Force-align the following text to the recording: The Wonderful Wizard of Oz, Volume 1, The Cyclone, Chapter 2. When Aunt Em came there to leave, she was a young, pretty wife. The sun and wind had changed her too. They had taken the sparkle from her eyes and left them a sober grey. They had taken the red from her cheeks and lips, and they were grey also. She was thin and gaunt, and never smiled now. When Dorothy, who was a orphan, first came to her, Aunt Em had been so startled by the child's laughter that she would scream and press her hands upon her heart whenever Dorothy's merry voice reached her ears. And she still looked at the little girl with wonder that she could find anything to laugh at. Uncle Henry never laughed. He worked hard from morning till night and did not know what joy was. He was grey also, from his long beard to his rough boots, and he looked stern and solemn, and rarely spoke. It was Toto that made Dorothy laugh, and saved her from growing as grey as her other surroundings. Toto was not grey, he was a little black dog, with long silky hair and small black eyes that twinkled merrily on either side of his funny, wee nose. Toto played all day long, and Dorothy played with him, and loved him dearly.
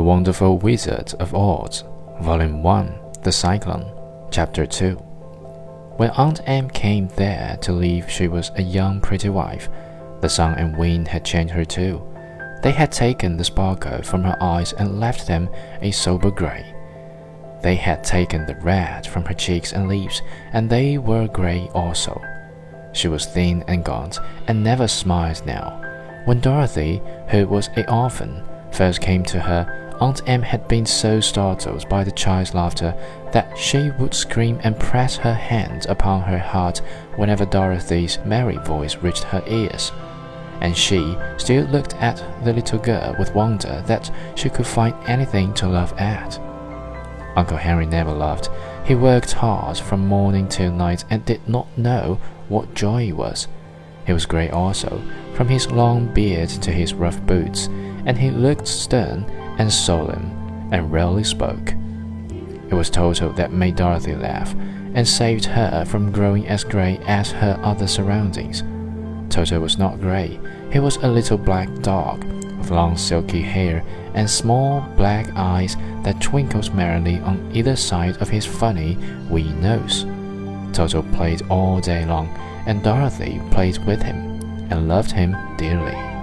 The 0.00 0.04
Wonderful 0.04 0.56
Wizard 0.56 1.12
of 1.20 1.34
Oz, 1.34 1.84
Volume 2.22 2.62
1, 2.62 2.98
The 3.22 3.30
Cyclone, 3.30 3.92
Chapter 4.30 4.64
2. 4.64 4.94
When 5.98 6.08
Aunt 6.12 6.40
Em 6.46 6.70
came 6.70 7.08
there 7.16 7.58
to 7.60 7.72
leave, 7.72 8.08
she 8.08 8.26
was 8.26 8.50
a 8.54 8.62
young, 8.62 9.02
pretty 9.02 9.28
wife. 9.28 9.68
The 10.22 10.28
sun 10.30 10.54
and 10.54 10.78
wind 10.78 11.06
had 11.06 11.26
changed 11.26 11.52
her 11.52 11.66
too. 11.66 12.02
They 12.62 12.70
had 12.70 12.90
taken 12.90 13.36
the 13.36 13.44
sparkle 13.44 14.00
from 14.00 14.24
her 14.24 14.38
eyes 14.40 14.72
and 14.72 14.98
left 14.98 15.26
them 15.26 15.50
a 15.82 15.90
sober 15.90 16.30
grey. 16.30 16.74
They 17.60 17.74
had 17.74 18.02
taken 18.02 18.46
the 18.46 18.56
red 18.56 19.06
from 19.06 19.26
her 19.26 19.34
cheeks 19.34 19.74
and 19.74 19.86
lips, 19.86 20.22
and 20.54 20.70
they 20.70 20.96
were 20.96 21.28
grey 21.28 21.68
also. 21.74 22.18
She 22.94 23.08
was 23.08 23.26
thin 23.26 23.64
and 23.68 23.84
gaunt, 23.84 24.18
and 24.46 24.64
never 24.64 24.88
smiled 24.88 25.44
now. 25.44 25.78
When 26.24 26.40
Dorothy, 26.40 27.02
who 27.28 27.46
was 27.46 27.68
a 27.76 27.86
orphan, 27.92 28.42
first 28.72 29.02
came 29.02 29.24
to 29.24 29.40
her, 29.40 29.76
Aunt 30.00 30.22
Em 30.26 30.40
had 30.40 30.66
been 30.66 30.86
so 30.86 31.20
startled 31.20 31.86
by 31.90 32.04
the 32.04 32.10
child's 32.10 32.54
laughter 32.54 32.94
that 33.32 33.56
she 33.56 33.90
would 33.98 34.14
scream 34.14 34.58
and 34.62 34.80
press 34.80 35.16
her 35.16 35.34
hands 35.34 35.84
upon 35.86 36.22
her 36.22 36.38
heart 36.38 36.78
whenever 37.16 37.44
Dorothy's 37.44 38.18
merry 38.24 38.56
voice 38.56 38.96
reached 38.96 39.24
her 39.24 39.44
ears. 39.46 39.92
And 40.62 40.74
she 40.74 41.16
still 41.36 41.64
looked 41.66 41.94
at 41.96 42.16
the 42.44 42.54
little 42.54 42.78
girl 42.78 43.14
with 43.18 43.34
wonder 43.34 43.82
that 43.86 44.10
she 44.36 44.48
could 44.48 44.66
find 44.66 44.94
anything 45.06 45.52
to 45.54 45.68
laugh 45.68 45.92
at. 46.00 46.38
Uncle 47.36 47.58
Henry 47.58 47.86
never 47.86 48.12
laughed. 48.12 48.48
He 48.86 48.94
worked 48.94 49.32
hard 49.32 49.76
from 49.76 50.06
morning 50.06 50.48
till 50.48 50.72
night 50.72 51.04
and 51.10 51.24
did 51.24 51.46
not 51.46 51.66
know 51.76 52.18
what 52.48 52.74
joy 52.74 53.12
was. 53.14 53.48
He 54.06 54.14
was 54.14 54.26
grey 54.26 54.48
also, 54.48 55.02
from 55.34 55.48
his 55.48 55.70
long 55.70 56.12
beard 56.12 56.48
to 56.48 56.72
his 56.72 56.94
rough 56.94 57.20
boots, 57.26 57.66
and 58.06 58.18
he 58.18 58.30
looked 58.30 58.66
stern 58.66 59.24
and 59.60 59.70
solemn, 59.70 60.24
and 60.72 60.90
rarely 60.90 61.22
spoke. 61.22 61.74
It 62.70 62.74
was 62.74 62.88
Toto 62.88 63.30
that 63.32 63.52
made 63.52 63.76
Dorothy 63.76 64.16
laugh, 64.16 64.54
and 64.94 65.06
saved 65.06 65.44
her 65.44 65.84
from 65.84 66.10
growing 66.10 66.48
as 66.48 66.64
grey 66.64 66.98
as 67.06 67.30
her 67.30 67.60
other 67.62 67.86
surroundings. 67.86 68.64
Toto 69.28 69.60
was 69.60 69.76
not 69.76 70.00
grey, 70.00 70.40
he 70.72 70.78
was 70.78 70.96
a 70.96 71.08
little 71.08 71.36
black 71.36 71.68
dog, 71.82 72.24
with 72.56 72.70
long 72.70 72.96
silky 72.96 73.42
hair 73.42 73.84
and 74.14 74.28
small 74.28 74.80
black 74.96 75.28
eyes 75.36 75.76
that 76.04 76.22
twinkled 76.22 76.74
merrily 76.74 77.18
on 77.18 77.50
either 77.52 77.76
side 77.76 78.16
of 78.16 78.30
his 78.30 78.46
funny, 78.46 78.96
wee 79.28 79.52
nose. 79.52 80.06
Toto 80.72 81.02
played 81.12 81.42
all 81.50 81.80
day 81.80 82.06
long, 82.06 82.28
and 82.66 82.82
Dorothy 82.82 83.42
played 83.50 83.76
with 83.84 84.00
him, 84.00 84.16
and 84.70 84.88
loved 84.88 85.10
him 85.10 85.36
dearly. 85.58 86.19